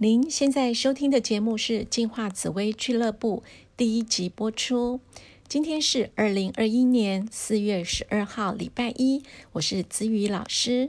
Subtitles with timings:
[0.00, 3.42] 您现在收听的节目是《进化紫薇俱乐部》
[3.76, 5.00] 第一集播出。
[5.48, 9.24] 今天是二零二一年四月十二号，礼拜一。
[9.54, 10.88] 我是子宇老师。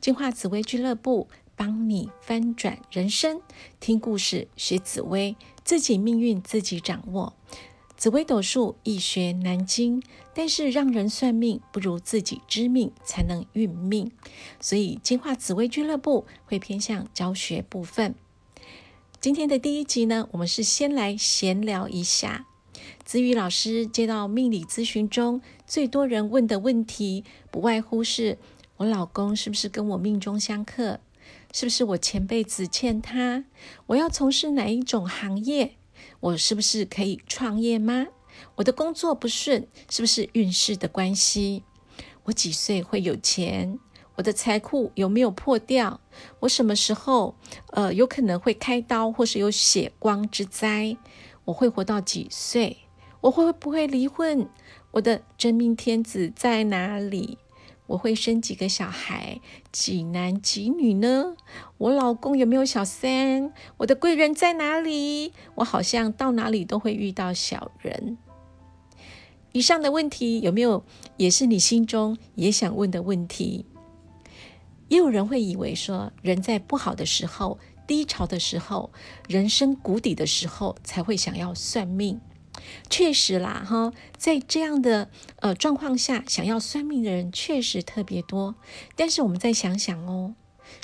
[0.00, 3.40] 进化紫薇俱乐部帮你翻转人生，
[3.80, 5.34] 听故事学紫薇，
[5.64, 7.34] 自己命运自己掌握。
[8.02, 10.02] 紫微斗数易学难精，
[10.34, 14.10] 但是让人算命不如自己知命才能运命。
[14.60, 18.16] 所以进化紫微俱乐部会偏向教学部分。
[19.20, 22.46] 今天的第一集呢，我们是先来闲聊一下。
[23.04, 27.22] 子宇老师接到命理咨询中最多人问的问题，
[27.52, 28.36] 不外乎是
[28.78, 30.98] 我老公是不是跟我命中相克？
[31.52, 33.44] 是不是我前辈子欠他？
[33.86, 35.76] 我要从事哪一种行业？
[36.20, 38.06] 我是不是可以创业吗？
[38.56, 41.64] 我的工作不顺，是不是运势的关系？
[42.24, 43.78] 我几岁会有钱？
[44.16, 46.00] 我的财库有没有破掉？
[46.40, 47.34] 我什么时候
[47.68, 50.96] 呃有可能会开刀，或是有血光之灾？
[51.44, 52.78] 我会活到几岁？
[53.22, 54.48] 我会不会离婚？
[54.92, 57.38] 我的真命天子在哪里？
[57.92, 59.40] 我会生几个小孩，
[59.70, 61.36] 几男几女呢？
[61.76, 63.52] 我老公有没有小三？
[63.76, 65.34] 我的贵人在哪里？
[65.56, 68.16] 我好像到哪里都会遇到小人。
[69.52, 70.82] 以上的问题有没有
[71.18, 73.66] 也是你心中也想问的问题？
[74.88, 78.90] 也有人会以为说，人在不好的时候、低潮的时候、
[79.28, 82.18] 人生谷底的时候，才会想要算命。
[82.90, 88.54] 确实啦，哈，在这样的呃状况下，想要算命的人确实特别多。
[88.96, 90.34] 但是我们再想想哦，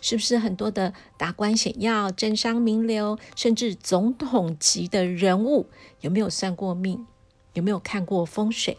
[0.01, 5.69] 是不是很多的达官显要、政商名流，甚至总统级的人物，
[6.01, 7.07] 有没有算过命？
[7.55, 8.79] 有没有看过风水？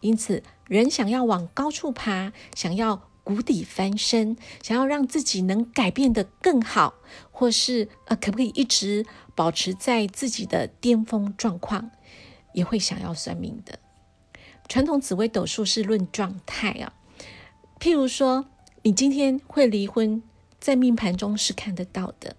[0.00, 6.94] 因此，人想要往高处爬，想要谷底翻身，想要让自己能改变得更好，
[7.30, 11.90] 或是呃，可不可以一直保持在自己的巅峰状况？
[12.52, 13.78] 也会想要算命的。
[14.68, 16.92] 传统紫微斗数是论状态啊，
[17.80, 18.46] 譬如说，
[18.82, 20.22] 你今天会离婚，
[20.60, 22.36] 在命盘中是看得到的。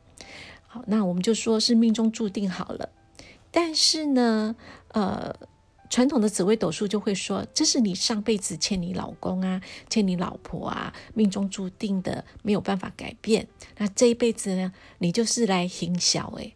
[0.68, 2.90] 好，那我们就说是命中注定好了。
[3.50, 4.56] 但是呢，
[4.90, 5.36] 呃，
[5.90, 9.60] 传统的紫微斗数就会说，这是你上辈子欠你老公啊，
[9.90, 13.48] 欠你老婆啊，命中注定的，没有办法改变。
[13.80, 16.54] 那这一辈子呢，你就是来行小诶。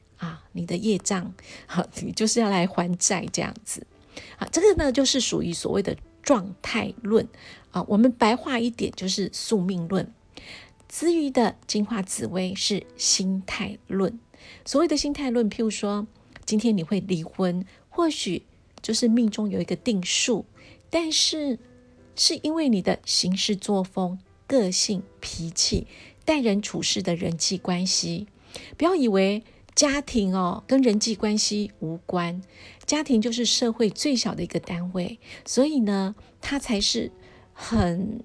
[0.54, 1.34] 你的业障，
[1.68, 3.86] 好，你就是要来还债这样子。
[4.38, 7.28] 啊，这个呢，就是属于所谓的状态论
[7.72, 7.84] 啊。
[7.88, 10.14] 我们白话一点，就是宿命论。
[10.88, 14.20] 至于的进化紫薇是心态论。
[14.64, 16.06] 所谓的心态论，譬如说，
[16.46, 18.44] 今天你会离婚，或许
[18.82, 20.46] 就是命中有一个定数，
[20.92, 21.58] 但是
[22.16, 25.88] 是因为你的行事作风、个性、脾气、
[26.24, 28.28] 待人处事的人际关系，
[28.78, 29.44] 不要以为。
[29.76, 32.42] 家庭哦，跟人际关系无关，
[32.86, 37.12] 家庭就是社会最小的一个单位，所以呢，它才是
[37.54, 38.24] 很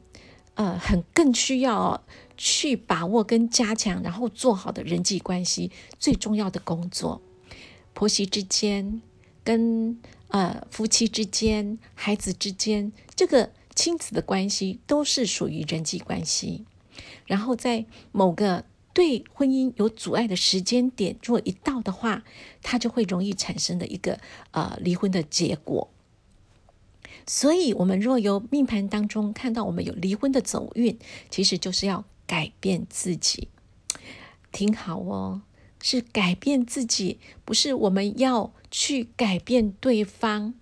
[0.54, 2.04] 呃很更需要
[2.36, 7.22] 去把握跟加强，然后做好的人际关系最重要的工作。
[7.94, 9.00] 婆媳之间、
[9.42, 9.98] 跟
[10.28, 16.66] 呃夫妻之间、孩子之间，这个亲子的关系都是属于人际关系，
[17.24, 18.66] 然后在某个。
[18.98, 22.24] 对婚姻有阻碍的时间点，如果一到的话，
[22.64, 24.18] 它就会容易产生的一个
[24.50, 25.88] 呃离婚的结果。
[27.24, 30.98] 所以，我们若由命盘当中看到我们有离婚的走运，
[31.30, 33.46] 其实就是要改变自己。
[34.50, 35.42] 听好哦，
[35.80, 40.54] 是改变自己，不是我们要去改变对方，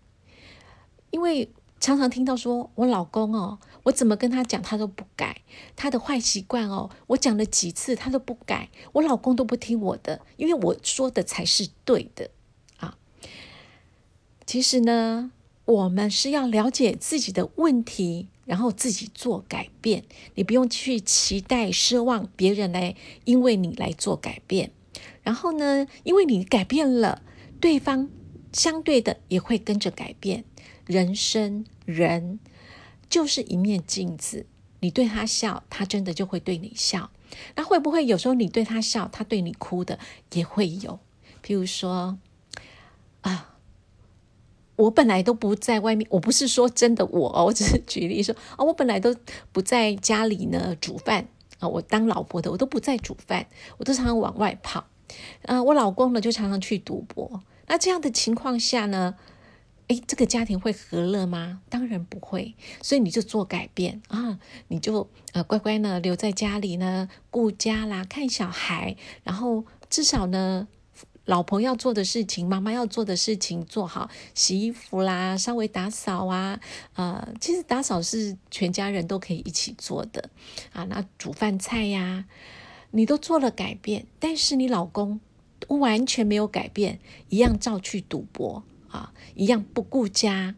[1.10, 1.50] 因为。
[1.86, 5.42] 常常听到说，我老公哦，我怎么跟他讲，他都不改
[5.76, 6.90] 他的坏习惯哦。
[7.06, 12.30] 我讲了几次，他都不改，我老公都不听我的，因为我说的才是对的
[12.78, 12.98] 啊。
[14.44, 15.30] 其实呢，
[15.64, 20.02] 我们是要了解自己的问题，然后自己做改变。
[20.34, 22.96] 你不用去期待、奢望别人来
[23.26, 24.72] 因为你来做改变。
[25.22, 27.22] 然后呢，因为你改变了，
[27.60, 28.08] 对方
[28.52, 30.42] 相对的也会跟着改变。
[30.86, 32.38] 人生人
[33.10, 34.46] 就是一面镜子，
[34.80, 37.10] 你对他笑，他真的就会对你笑。
[37.56, 39.98] 那会不会有时候你对他笑，他对你哭的
[40.32, 40.98] 也会有？
[41.44, 42.18] 譬如说
[43.22, 43.56] 啊，
[44.76, 49.14] 我本来都不在外面，我不是说真的我哦，我只是举例说啊，我本来都
[49.52, 51.26] 不在家里呢煮饭
[51.58, 53.46] 啊，我当老婆的我都不在煮饭，
[53.78, 54.86] 我都常常往外跑。
[55.46, 57.42] 啊，我老公呢就常常去赌博。
[57.66, 59.16] 那这样的情况下呢？
[59.88, 61.60] 哎，这个家庭会和乐吗？
[61.68, 70.66] 当然不会，所以你就做改变啊，你就呃乖乖呢留在家里呢顾家啦，看小孩，然后至少呢，
[71.24, 76.58] 老婆要做的事情，妈妈要做的事情做好，洗衣服啦，稍微打扫啊，
[76.94, 80.30] 呃，其实打扫是全家人都可以一起做的
[80.72, 80.82] 啊。
[80.84, 82.24] 那煮饭菜呀，
[82.90, 85.20] 你都做了改变，但是你老公
[85.68, 86.98] 完全没有改变，
[87.28, 88.64] 一样照去赌博
[88.96, 90.54] 啊，一样不顾家。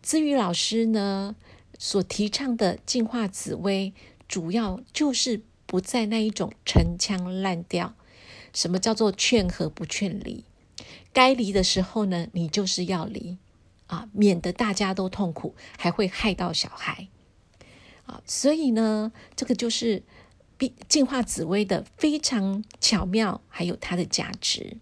[0.00, 1.34] 资宇老师呢
[1.76, 3.92] 所提倡的净化紫薇，
[4.28, 7.94] 主要就是不在那一种陈腔滥调。
[8.54, 10.44] 什么叫做劝和不劝离？
[11.12, 13.38] 该离的时候呢，你就是要离
[13.86, 17.08] 啊，免得大家都痛苦，还会害到小孩
[18.06, 18.22] 啊。
[18.26, 20.02] 所以呢，这个就是
[20.88, 24.76] 净化紫薇的非常巧妙，还有它的价值。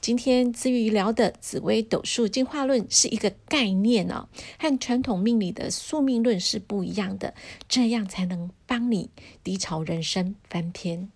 [0.00, 7.34] 今天资于聊的紫微斗数进化论是一个概念哦，和传统命理的宿命论是不一样的，
[7.68, 9.10] 这样才能帮你
[9.44, 11.10] 低潮人生翻篇。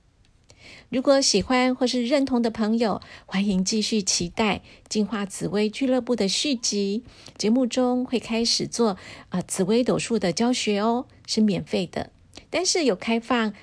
[0.91, 7.05] 如果喜欢或是认同的朋友，欢迎继续期待进化紫薇俱乐部的续集。
[7.39, 8.99] 节目中会开始做
[9.31, 12.11] 啊紫微斗数的教学哦，是免费的，
[12.51, 13.55] 但是有开放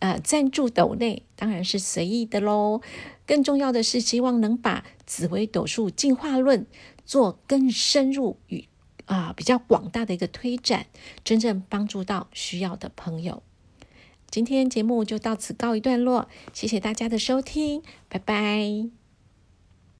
[0.00, 2.80] 呃赞助斗内，当然是随意的喽。
[3.32, 6.66] 更重要的是，希望能把紫微斗数进化论
[7.06, 8.68] 做更深入与
[9.06, 10.84] 啊比较广大的一个推展，
[11.24, 13.42] 真正帮助到需要的朋友。
[14.30, 19.01] 今天节目就到此告一段落，谢谢大家的收听，拜拜。